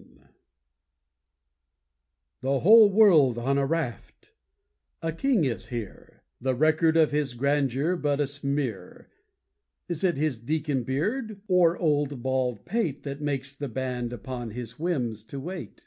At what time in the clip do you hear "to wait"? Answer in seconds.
15.24-15.86